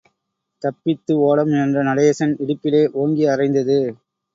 தப்பித்து 0.63 1.13
ஓடமுயன்ற 1.27 1.85
நடேசன் 1.89 2.35
இடுப்பிலே 2.43 2.83
ஓங்கி 2.95 3.25
அறைந்தது. 3.27 3.79